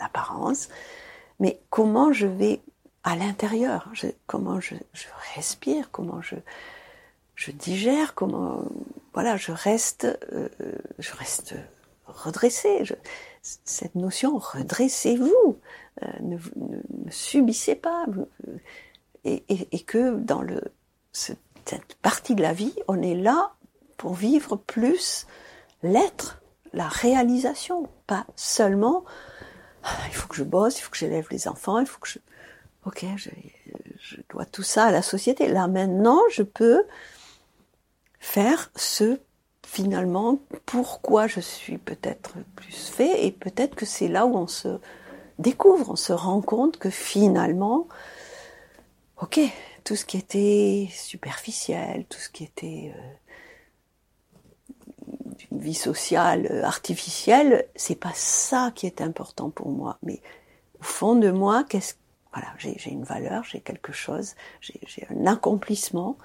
[0.00, 0.68] l'apparence,
[1.38, 2.60] mais comment je vais
[3.04, 3.92] à l'intérieur,
[4.26, 4.74] comment je,
[5.34, 8.64] respire, comment je, digère, comment
[9.12, 10.48] voilà, je reste, euh,
[10.98, 11.54] je reste
[12.06, 12.82] redressé?
[13.42, 15.58] cette notion, redressez-vous,
[16.02, 16.38] euh, ne,
[17.10, 18.06] subissez pas,
[19.24, 20.44] et, que dans
[21.12, 23.52] cette partie de la vie, on est là
[23.96, 25.26] pour vivre plus
[25.82, 29.04] l'être, la réalisation, pas seulement
[29.84, 32.08] ah, il faut que je bosse, il faut que j'élève les enfants, il faut que
[32.08, 32.18] je
[32.86, 33.30] ok, je,
[33.98, 35.48] je, dois tout ça à la société.
[35.48, 36.84] Là maintenant, je peux
[38.18, 39.18] faire ce
[39.66, 44.78] finalement pourquoi je suis peut-être plus fait et peut-être que c'est là où on se
[45.38, 47.88] découvre, on se rend compte que finalement,
[49.20, 49.40] ok,
[49.84, 53.14] tout ce qui était superficiel, tout ce qui était euh,
[55.50, 59.98] une vie sociale euh, artificielle, c'est pas ça qui est important pour moi.
[60.02, 60.20] Mais
[60.80, 61.94] au fond de moi, qu'est-ce
[62.34, 66.18] voilà, j'ai une valeur, j'ai quelque chose, j'ai un accomplissement,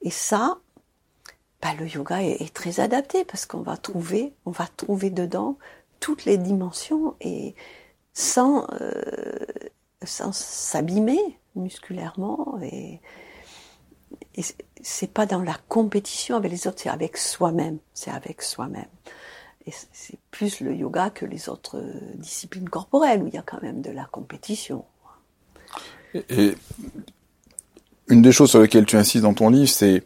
[0.00, 0.58] et ça,
[1.60, 5.58] bah, le yoga est, très adapté parce qu'on va trouver, on va trouver dedans
[5.98, 7.56] toutes les dimensions et
[8.12, 9.02] sans euh,
[10.04, 13.00] sans s'abîmer musculairement et,
[14.34, 14.42] et
[14.82, 18.86] c'est pas dans la compétition avec les autres, c'est avec soi-même, c'est avec soi-même.
[19.66, 21.82] Et c'est plus le yoga que les autres
[22.14, 24.84] disciplines corporelles où il y a quand même de la compétition.
[26.14, 26.54] Et
[28.08, 30.04] une des choses sur lesquelles tu insistes dans ton livre, c'est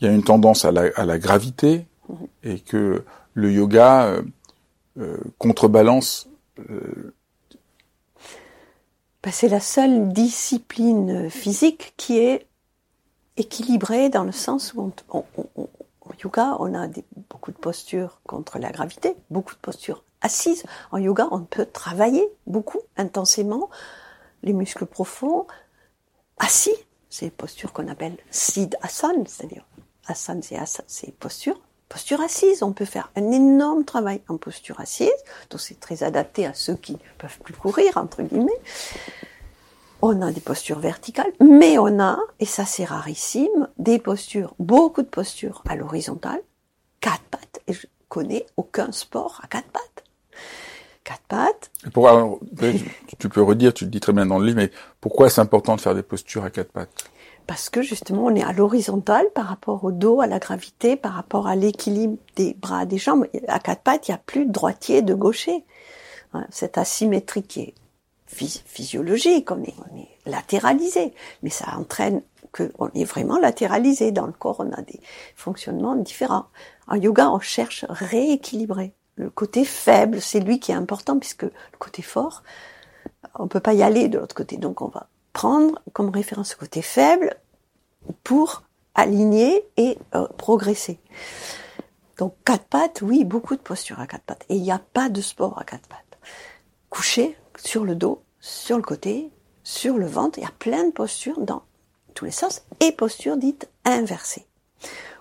[0.00, 2.26] il y a une tendance à la, à la gravité mhm.
[2.44, 4.22] et que le yoga euh,
[4.98, 6.28] euh contrebalance.
[6.70, 7.14] Euh...
[9.22, 12.46] Ben, c'est la seule discipline physique qui est
[13.36, 16.88] équilibrée dans le sens où on, en yoga, on a
[17.28, 20.64] beaucoup de postures contre la gravité, beaucoup de postures assises.
[20.90, 23.68] En yoga, on peut travailler beaucoup, intensément,
[24.42, 25.46] les muscles profonds,
[26.38, 26.74] assis,
[27.10, 29.66] c'est les postures qu'on appelle Siddhasana, c'est-à-dire
[30.06, 31.60] Asana, c'est posture.
[31.90, 35.10] Posture assise, on peut faire un énorme travail en posture assise,
[35.50, 38.52] donc c'est très adapté à ceux qui peuvent plus courir, entre guillemets.
[40.00, 45.02] On a des postures verticales, mais on a, et ça c'est rarissime, des postures, beaucoup
[45.02, 46.40] de postures à l'horizontale,
[47.00, 50.04] quatre pattes, et je connais aucun sport à quatre pattes.
[51.02, 51.70] Quatre pattes.
[53.18, 55.74] tu peux redire, tu le dis très bien dans le livre, mais pourquoi c'est important
[55.74, 57.09] de faire des postures à quatre pattes?
[57.50, 61.14] Parce que justement, on est à l'horizontale par rapport au dos, à la gravité, par
[61.14, 63.26] rapport à l'équilibre des bras, des jambes.
[63.48, 65.64] À quatre pattes, il n'y a plus de droitier, de gaucher.
[66.50, 67.74] Cette asymétrie qui est
[68.28, 69.74] physiologique, on est,
[70.26, 74.12] latéralisé, mais ça entraîne qu'on est vraiment latéralisé.
[74.12, 75.00] Dans le corps, on a des
[75.34, 76.46] fonctionnements différents.
[76.86, 81.78] En yoga, on cherche rééquilibrer le côté faible, c'est lui qui est important puisque le
[81.80, 82.44] côté fort,
[83.34, 84.56] on peut pas y aller de l'autre côté.
[84.56, 87.36] Donc on va prendre comme référence le côté faible
[88.24, 88.62] pour
[88.94, 90.98] aligner et euh, progresser.
[92.18, 94.44] Donc quatre pattes, oui, beaucoup de postures à quatre pattes.
[94.48, 96.18] Et il n'y a pas de sport à quatre pattes.
[96.90, 99.30] Couché sur le dos, sur le côté,
[99.62, 101.62] sur le ventre, il y a plein de postures dans
[102.14, 104.46] tous les sens et postures dites inversées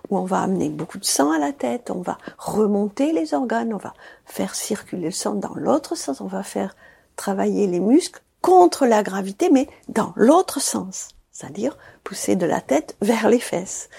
[0.10, 3.74] où on va amener beaucoup de sang à la tête, on va remonter les organes,
[3.74, 3.94] on va
[4.26, 6.76] faire circuler le sang dans l'autre sens, on va faire
[7.16, 12.96] travailler les muscles contre la gravité, mais dans l'autre sens, c'est-à-dire pousser de la tête
[13.02, 13.90] vers les fesses.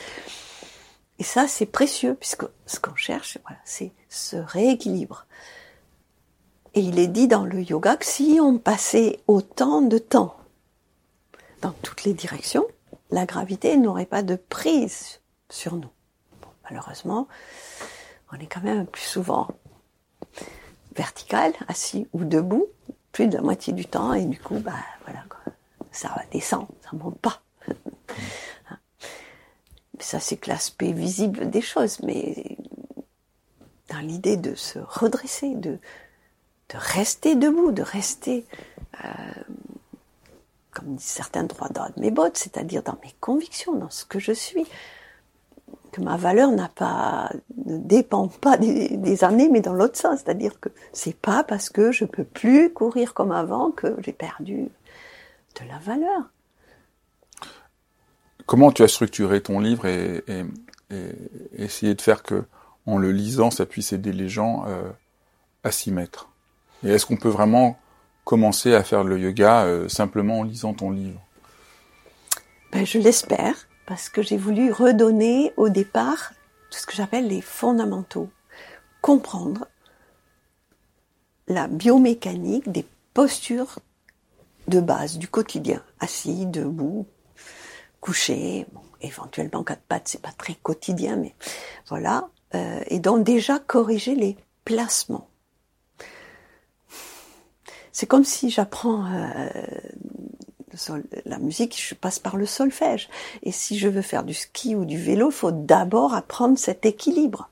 [1.18, 5.26] Et ça, c'est précieux, puisque ce qu'on cherche, c'est ce rééquilibre.
[6.74, 10.36] Et il est dit dans le yoga que si on passait autant de temps
[11.60, 12.66] dans toutes les directions,
[13.10, 15.90] la gravité n'aurait pas de prise sur nous
[16.70, 17.28] malheureusement,
[18.32, 19.48] on est quand même plus souvent
[20.94, 22.66] vertical, assis ou debout,
[23.12, 24.72] plus de la moitié du temps, et du coup, bah
[25.04, 25.24] voilà,
[25.90, 27.40] ça descend, ça monte pas.
[29.98, 32.56] ça, c'est que l'aspect visible des choses, mais
[33.88, 38.46] dans l'idée de se redresser, de, de rester debout, de rester,
[39.04, 39.08] euh,
[40.70, 44.32] comme disent certains droits dans mes bottes, c'est-à-dire dans mes convictions, dans ce que je
[44.32, 44.66] suis
[45.90, 47.30] que ma valeur n'a pas,
[47.66, 50.20] ne dépend pas des, années, mais dans l'autre sens.
[50.20, 54.68] C'est-à-dire que c'est pas parce que je peux plus courir comme avant que j'ai perdu
[55.60, 56.30] de la valeur.
[58.46, 60.44] Comment tu as structuré ton livre et, et,
[61.52, 62.44] essayer de faire que,
[62.86, 64.90] en le lisant, ça puisse aider les gens euh,
[65.62, 66.30] à s'y mettre?
[66.84, 67.78] Et est-ce qu'on peut vraiment
[68.24, 71.20] commencer à faire le yoga euh, simplement en lisant ton livre?
[72.72, 76.32] Ben, Je l'espère parce que j'ai voulu redonner au départ
[76.70, 78.30] tout ce que j'appelle les fondamentaux,
[79.00, 79.66] comprendre
[81.48, 83.80] la biomécanique des postures
[84.68, 87.04] de base du quotidien, assis, debout,
[88.00, 91.34] couché, bon, éventuellement quatre pattes, c'est pas très quotidien, mais
[91.88, 95.26] voilà, euh, et donc déjà corriger les placements.
[97.90, 99.48] C'est comme si j'apprends euh,
[101.24, 103.08] la musique, je passe par le solfège.
[103.42, 107.48] Et si je veux faire du ski ou du vélo, faut d'abord apprendre cet équilibre.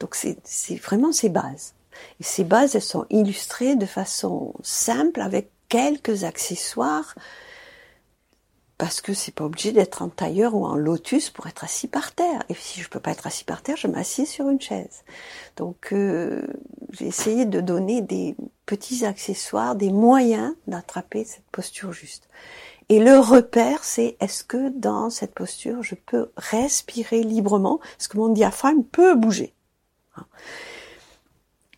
[0.00, 1.74] Donc c'est vraiment ces bases.
[2.20, 7.14] Et ces bases, elles sont illustrées de façon simple avec quelques accessoires
[8.82, 12.16] parce que c'est pas obligé d'être en tailleur ou en lotus pour être assis par
[12.16, 12.42] terre.
[12.48, 15.04] Et si je peux pas être assis par terre, je m'assieds sur une chaise.
[15.56, 16.44] Donc euh,
[16.90, 18.34] j'ai essayé de donner des
[18.66, 22.28] petits accessoires, des moyens d'attraper cette posture juste.
[22.88, 27.78] Et le repère, c'est est-ce que dans cette posture, je peux respirer librement?
[28.00, 29.54] Est-ce que mon diaphragme peut bouger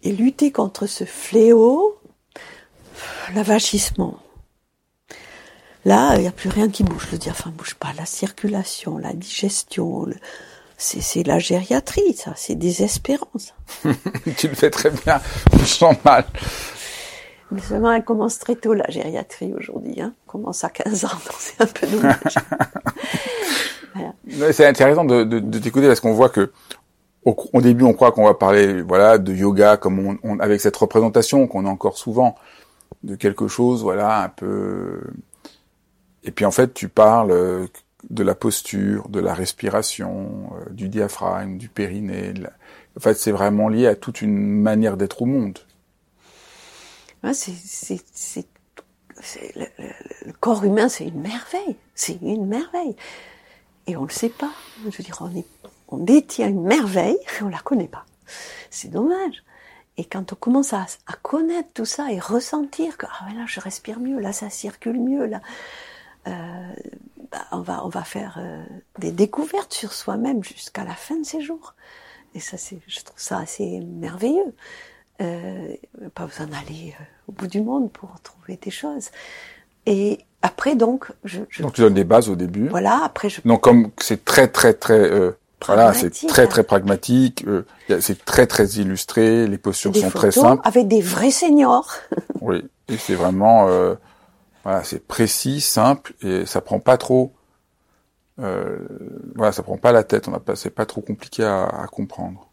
[0.03, 1.99] Et lutter contre ce fléau,
[3.35, 4.24] l'avachissement,
[5.85, 7.09] Là, il n'y a plus rien qui bouge.
[7.13, 7.93] Le diaphragme ne bouge pas.
[7.97, 10.07] La circulation, la digestion,
[10.79, 12.33] c'est la gériatrie, ça.
[12.37, 13.53] C'est désespérant, ça.
[14.37, 15.21] tu le fais très bien.
[15.59, 16.25] Je sens mal.
[17.51, 20.01] Mais seulement, elle commence très tôt, la gériatrie, aujourd'hui.
[20.01, 20.15] Hein.
[20.17, 22.17] Elle commence à 15 ans, donc c'est un peu dommage.
[24.51, 26.51] C'est intéressant de, de, t'écouter parce qu'on voit que
[27.25, 31.47] au, début, on croit qu'on va parler, voilà, de yoga, comme on, avec cette représentation
[31.47, 32.35] qu'on a encore souvent
[33.05, 35.01] de quelque chose, voilà, un peu
[36.25, 37.67] et puis en fait, tu parles euh,
[38.11, 42.33] de la posture, de la respiration, euh, du diaphragme, du périnée.
[42.97, 45.59] En fait, c'est vraiment lié à toute une manière d'être au monde.
[47.33, 47.61] c'est,
[49.57, 51.77] le, le, corps humain, c'est une merveille.
[51.95, 52.97] C'est une merveille.
[53.87, 54.51] Et on le sait pas.
[54.85, 55.23] Je veux dire,
[55.89, 58.07] on détient une merveille et on la connaît pas.
[58.71, 59.43] C'est dommage.
[59.97, 63.61] Et quand on commence à, à, connaître tout ça et ressentir que ah là je
[63.61, 65.41] respire mieux, là ça circule mieux, là
[66.27, 66.73] euh,
[67.31, 68.63] bah, on va on va faire euh,
[68.99, 71.75] des découvertes sur soi-même jusqu'à la fin de ses jours.
[72.35, 74.55] Et ça, c'est, je trouve ça assez merveilleux.
[75.21, 75.77] Euh,
[76.15, 76.95] pas besoin d'aller
[77.29, 79.11] au bout du monde pour trouver des choses.
[79.87, 82.69] Et après, donc, je, je donc tu donnes des bases au début.
[82.69, 83.03] Voilà.
[83.05, 83.41] Après, je.
[83.45, 85.33] Donc comme c'est très très très
[85.67, 87.45] voilà, c'est très très pragmatique.
[87.47, 87.65] Euh,
[88.01, 89.47] c'est très très illustré.
[89.47, 90.63] Les postures sont très simples.
[90.65, 91.95] Avec des vrais seniors.
[92.41, 92.63] oui.
[92.89, 93.69] Et c'est vraiment
[94.65, 97.33] voilà, c'est précis, simple et ça prend pas trop.
[98.41, 98.79] Euh,
[99.37, 100.27] voilà, ça prend pas la tête.
[100.27, 102.49] On a pas, c'est pas trop compliqué à, comprendre.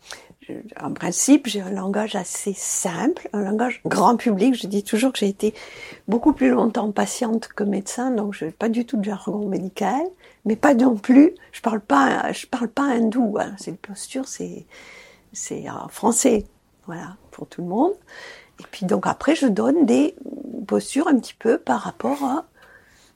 [0.82, 4.54] En principe, j'ai un langage assez simple, un langage grand public.
[4.56, 5.54] Je dis toujours que j'ai été
[6.10, 10.02] beaucoup plus longtemps patiente que médecin, donc je n'ai pas du tout de jargon médical,
[10.44, 11.36] mais pas non plus.
[11.54, 13.38] Je parle parle pas hindou.
[13.40, 13.54] Hein.
[13.58, 14.66] C'est une posture, c'est
[15.32, 16.44] c'est en français,
[16.86, 17.94] voilà, pour tout le monde.
[18.60, 20.16] Et puis donc après, je donne des
[20.72, 22.46] postures un petit peu par rapport à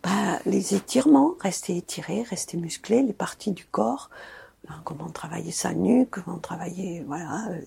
[0.04, 4.10] bah, les étirements, rester étiré, rester musclé, les parties du corps,
[4.68, 7.62] hein, comment travailler sa nuque, comment travailler, voilà, euh,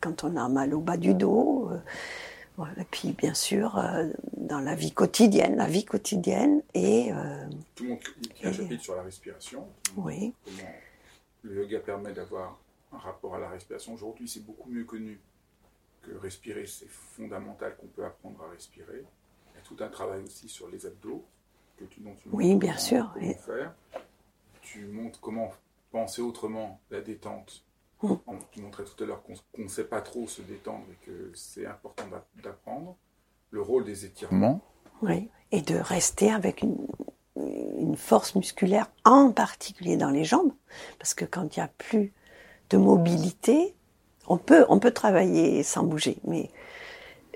[0.00, 1.68] quand on a mal au bas du dos.
[1.72, 7.10] Euh, et puis bien sûr, euh, dans la vie quotidienne, la vie quotidienne et...
[7.74, 7.98] Tout le monde,
[8.36, 9.66] il y a un chapitre sur la respiration.
[9.96, 10.32] Oui.
[10.44, 10.70] Comment
[11.42, 12.56] le yoga permet d'avoir
[12.92, 13.94] un rapport à la respiration.
[13.94, 15.18] Aujourd'hui, c'est beaucoup mieux connu
[16.02, 19.04] que respirer, c'est fondamental qu'on peut apprendre à respirer.
[19.54, 21.24] Il y a tout un travail aussi sur les abdos
[21.76, 23.12] que tu, dont tu Oui, bien sûr.
[23.44, 23.74] faire.
[24.60, 25.50] Tu montres comment
[25.90, 27.64] penser autrement la détente.
[28.02, 28.14] Mm.
[28.50, 31.66] Tu montrais tout à l'heure qu'on ne sait pas trop se détendre et que c'est
[31.66, 32.04] important
[32.42, 32.96] d'apprendre.
[33.50, 34.60] Le rôle des étirements.
[35.02, 36.86] Oui, et de rester avec une,
[37.36, 40.52] une force musculaire, en particulier dans les jambes,
[40.98, 42.12] parce que quand il n'y a plus
[42.70, 43.74] de mobilité,
[44.26, 46.50] on peut, travailler sans bouger, mais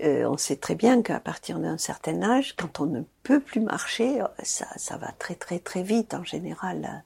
[0.02, 3.60] euh, on sait très bien qu'à partir d'un certain âge, quand on ne peut plus
[3.60, 7.02] marcher, ça, ça va très très très vite en général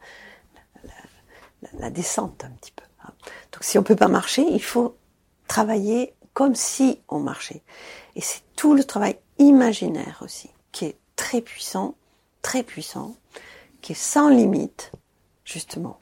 [0.85, 0.91] la,
[1.79, 2.85] la, descente un petit peu.
[3.05, 3.13] Hein.
[3.53, 4.97] Donc si on peut pas marcher, il faut
[5.47, 7.63] travailler comme si on marchait.
[8.17, 11.95] Et c'est tout le travail imaginaire aussi, qui est très puissant,
[12.43, 13.15] très puissant,
[13.81, 14.93] qui est sans limite,
[15.45, 16.00] justement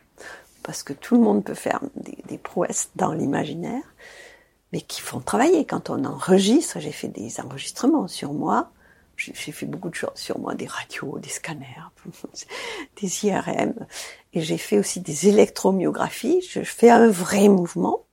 [0.68, 3.94] parce que tout le monde peut faire des, prouesses dans l'imaginaire,
[4.70, 5.64] mais qui font travailler.
[5.64, 8.70] Quand on enregistre, j'ai fait des enregistrements sur moi,
[9.16, 11.64] j'ai fait beaucoup de choses sur moi, des radios, des scanners,
[13.00, 13.72] des IRM,
[14.34, 16.42] et j'ai fait aussi des électromyographies.
[16.50, 18.04] Je fais un vrai mouvement,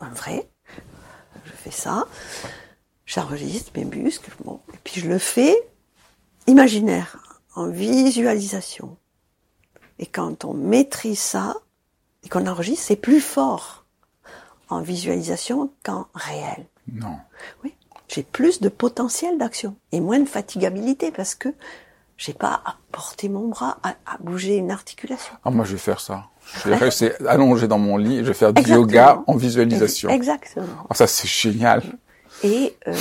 [0.00, 0.48] un vrai,
[1.44, 2.08] je fais ça,
[3.04, 5.54] j'enregistre mes muscles, bon, et puis je le fais
[6.46, 7.18] imaginaire,
[7.54, 8.96] en visualisation.
[9.98, 11.56] Et quand on maîtrise ça,
[12.24, 13.84] et qu'on enregistre, c'est plus fort
[14.68, 16.66] en visualisation qu'en réel.
[16.92, 17.16] Non.
[17.62, 17.74] Oui.
[18.08, 21.48] j'ai plus de potentiel d'action et moins de fatigabilité parce que
[22.16, 25.34] j'ai pas à porter mon bras, à, à bouger une articulation.
[25.44, 26.26] Ah, moi, je vais faire ça.
[26.62, 28.82] Je vais rester allongé dans mon lit je vais faire du Exactement.
[28.86, 30.10] yoga en visualisation.
[30.10, 30.86] Exactement.
[30.88, 31.82] Ah, ça, c'est génial.
[32.42, 32.94] Et euh,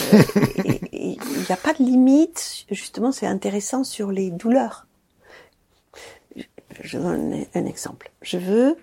[0.93, 2.65] il n'y a pas de limite.
[2.71, 4.87] Justement, c'est intéressant sur les douleurs.
[6.81, 8.11] Je donne un exemple.
[8.21, 8.77] Je veux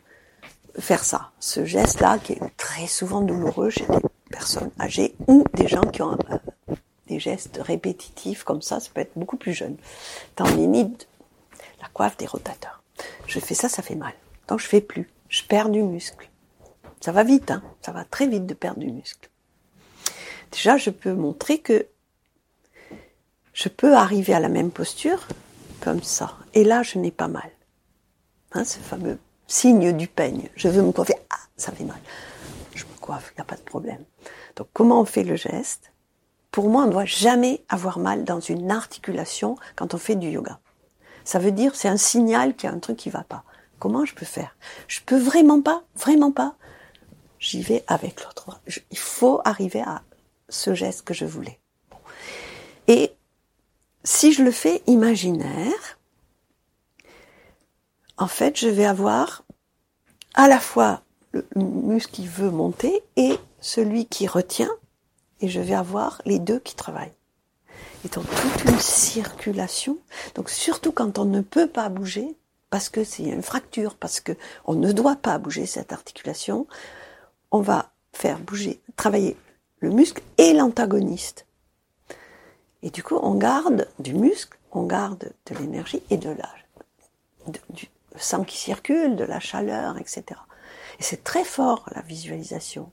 [0.78, 3.98] faire ça, ce geste-là qui est très souvent douloureux chez des
[4.30, 6.74] personnes âgées ou des gens qui ont euh,
[7.06, 8.80] des gestes répétitifs comme ça.
[8.80, 9.76] Ça peut être beaucoup plus jeune.
[10.36, 11.08] Tendinite,
[11.80, 12.82] la coiffe des rotateurs.
[13.26, 14.12] Je fais ça, ça fait mal.
[14.48, 15.10] Donc je fais plus.
[15.28, 16.28] Je perds du muscle.
[17.00, 17.62] Ça va vite, hein.
[17.82, 19.30] Ça va très vite de perdre du muscle.
[20.52, 21.86] Déjà, je peux montrer que
[23.52, 25.26] je peux arriver à la même posture
[25.80, 26.36] comme ça.
[26.54, 27.50] Et là, je n'ai pas mal.
[28.52, 29.18] Hein, ce fameux
[29.51, 30.48] signe du peigne.
[30.57, 31.16] Je veux me coiffer.
[31.28, 31.98] Ah, ça fait mal.
[32.74, 34.05] Je me coiffe, il n'y a pas de problème.
[34.57, 35.92] Donc, comment on fait le geste?
[36.51, 40.28] Pour moi, on ne doit jamais avoir mal dans une articulation quand on fait du
[40.28, 40.59] yoga.
[41.24, 43.44] Ça veut dire, c'est un signal qu'il y a un truc qui va pas.
[43.78, 44.57] Comment je peux faire?
[44.88, 46.55] Je peux vraiment pas, vraiment pas.
[47.38, 48.61] J'y vais avec l'autre.
[48.90, 50.03] Il faut arriver à
[50.48, 51.59] ce geste que je voulais.
[52.88, 53.12] Et
[54.05, 55.98] si je le fais imaginaire,
[58.20, 59.42] en fait, je vais avoir
[60.34, 61.02] à la fois
[61.32, 64.70] le muscle qui veut monter et celui qui retient,
[65.40, 67.14] et je vais avoir les deux qui travaillent.
[68.04, 69.98] Et donc toute une circulation.
[70.34, 72.36] Donc surtout quand on ne peut pas bouger,
[72.68, 74.32] parce que c'est une fracture, parce que
[74.64, 76.66] on ne doit pas bouger cette articulation,
[77.50, 79.36] on va faire bouger, travailler
[79.80, 81.46] le muscle et l'antagoniste.
[82.82, 86.48] Et du coup, on garde du muscle, on garde de l'énergie et de la,
[87.48, 87.60] de-
[88.14, 90.24] du sang qui circule, de la chaleur, etc.
[90.98, 92.90] Et c'est très fort, la visualisation.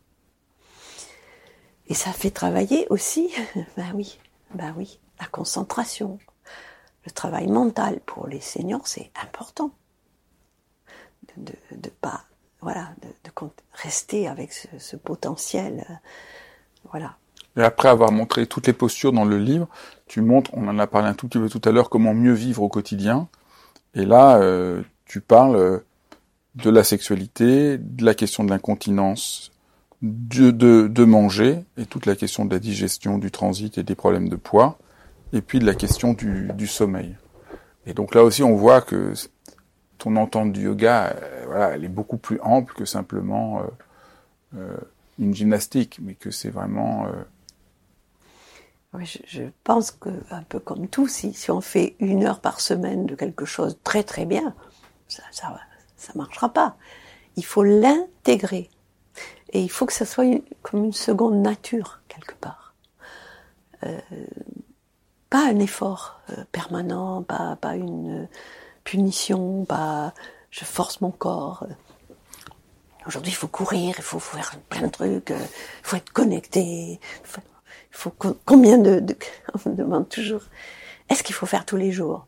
[1.87, 3.33] Et ça fait travailler aussi,
[3.77, 4.19] ben oui,
[4.53, 6.19] ben oui, la concentration.
[7.05, 9.71] Le travail mental pour les seniors, c'est important.
[11.37, 12.23] De, de, pas,
[12.61, 13.09] voilà, de,
[13.73, 15.93] rester avec ce, ce potentiel, euh,
[16.91, 17.17] voilà.
[17.57, 19.67] Et après avoir montré toutes les postures dans le livre,
[20.07, 22.33] tu montres, on en a parlé un tout petit peu tout à l'heure, comment mieux
[22.33, 23.27] vivre au quotidien.
[23.93, 25.79] Et là, euh, tu parles euh,
[26.55, 29.51] de la sexualité, de la question de l'incontinence,
[30.01, 34.29] de, de, manger, et toute la question de la digestion, du transit et des problèmes
[34.29, 34.77] de poids,
[35.33, 37.15] et puis de la question du, du sommeil.
[37.85, 39.13] Et donc là aussi, on voit que
[39.97, 43.63] ton entente du yoga, euh, voilà, elle est beaucoup plus ample que simplement
[44.55, 44.77] euh,
[45.17, 47.07] une gymnastique, mais que c'est vraiment...
[48.99, 53.05] je pense que, un peu comme tout, si, si on fait une heure par semaine
[53.05, 54.53] de quelque chose très très bien,
[55.07, 56.75] ça ça, marchera pas.
[57.35, 58.69] Il faut l'intégrer.
[59.53, 60.25] Et il faut que ça soit
[60.61, 62.73] comme une seconde nature, quelque part.
[63.83, 63.99] Euh,
[65.29, 68.27] pas un effort euh, permanent, pas, pas une euh,
[68.83, 70.13] punition, pas
[70.51, 71.65] je force mon corps.
[73.05, 75.47] Aujourd'hui, il faut courir, il faut faire plein de trucs, il
[75.83, 76.99] faut être connecté.
[78.45, 79.17] combien de, de-
[79.65, 80.41] on me demande toujours
[81.09, 82.27] est-ce qu'il faut faire tous les jours?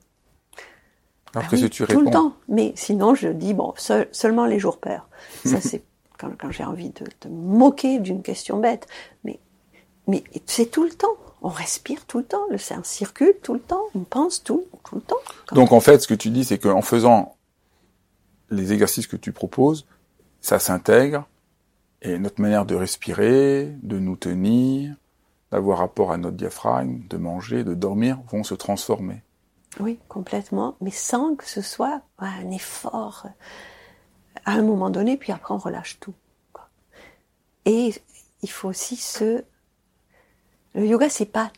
[1.36, 2.34] Alors Ah oui, que tu tout réponds le temps.
[2.47, 5.07] Mais sinon je dis bon seul- seulement les jours pairs.
[5.45, 5.84] Ça c'est
[6.17, 8.88] quand, quand j'ai envie de, de moquer d'une question bête.
[9.23, 9.39] Mais
[10.07, 11.15] mais c'est tout le temps.
[11.41, 12.45] On respire tout le temps.
[12.49, 13.84] Le sein circule tout le temps.
[13.95, 15.15] On pense tout tout le temps
[15.53, 17.36] Donc en fait, ce que tu dis, c'est qu'en faisant
[18.49, 19.86] les exercices que tu proposes,
[20.41, 21.27] ça s'intègre.
[22.01, 24.95] Et notre manière de respirer, de nous tenir,
[25.51, 29.21] d'avoir rapport à notre diaphragme, de manger, de dormir, vont se transformer.
[29.80, 33.28] Oui, complètement, mais sans que ce soit un effort
[34.45, 36.15] à un moment donné, puis après on relâche tout.
[37.65, 37.93] Et
[38.41, 39.43] il faut aussi se...
[40.74, 41.51] Le yoga, c'est pas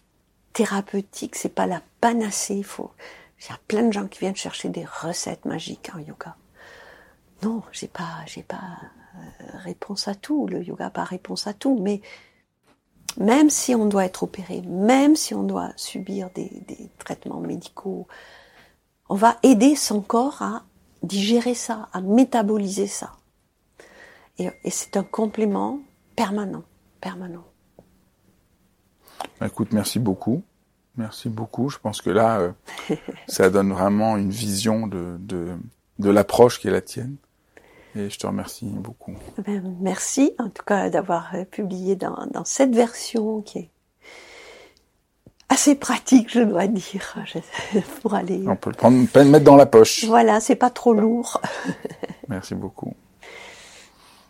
[0.53, 2.55] thérapeutique, c'est pas la panacée.
[2.55, 2.65] Il.
[3.39, 6.35] Il y a plein de gens qui viennent chercher des recettes magiques en yoga.
[7.43, 8.77] Non, j'ai pas, j'ai pas
[9.15, 10.47] euh, réponse à tout.
[10.47, 12.01] Le yoga pas réponse à tout, mais
[13.17, 18.07] même si on doit être opéré, même si on doit subir des, des traitements médicaux,
[19.09, 20.63] on va aider son corps à
[21.03, 23.13] digérer ça, à métaboliser ça.
[24.37, 25.79] Et, et c'est un complément
[26.15, 26.63] permanent,
[26.99, 27.43] permanent.
[29.43, 30.43] Écoute, merci beaucoup.
[30.97, 31.69] Merci beaucoup.
[31.69, 32.51] Je pense que là, euh,
[33.27, 35.47] ça donne vraiment une vision de, de,
[35.99, 37.15] de l'approche qui est la tienne.
[37.95, 39.13] Et je te remercie beaucoup.
[39.45, 43.69] Ben, merci en tout cas d'avoir euh, publié dans, dans cette version qui est
[45.51, 47.15] assez pratique, je dois dire,
[48.01, 48.43] pour aller.
[48.47, 50.05] On peut le prendre, le mettre dans la poche.
[50.05, 51.41] Voilà, c'est pas trop lourd.
[52.29, 52.95] Merci beaucoup.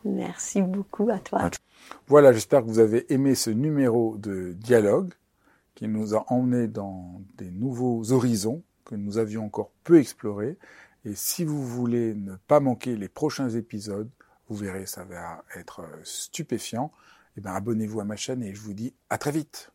[0.03, 1.51] Merci beaucoup à toi.
[2.07, 5.13] Voilà, j'espère que vous avez aimé ce numéro de dialogue
[5.75, 10.57] qui nous a emmenés dans des nouveaux horizons que nous avions encore peu explorés.
[11.05, 14.09] Et si vous voulez ne pas manquer les prochains épisodes,
[14.47, 16.91] vous verrez, ça va être stupéfiant.
[17.37, 19.71] Eh bien, abonnez-vous à ma chaîne et je vous dis à très vite.